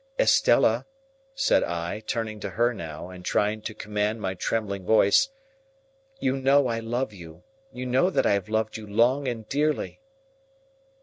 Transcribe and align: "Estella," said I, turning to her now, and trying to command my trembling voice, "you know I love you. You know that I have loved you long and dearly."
"Estella," 0.17 0.87
said 1.35 1.63
I, 1.63 1.99
turning 1.99 2.39
to 2.39 2.49
her 2.49 2.73
now, 2.73 3.09
and 3.11 3.23
trying 3.23 3.61
to 3.61 3.75
command 3.75 4.19
my 4.19 4.33
trembling 4.33 4.83
voice, 4.83 5.29
"you 6.19 6.35
know 6.37 6.65
I 6.65 6.79
love 6.79 7.13
you. 7.13 7.43
You 7.71 7.85
know 7.85 8.09
that 8.09 8.25
I 8.25 8.31
have 8.31 8.49
loved 8.49 8.77
you 8.77 8.87
long 8.87 9.27
and 9.27 9.47
dearly." 9.47 10.01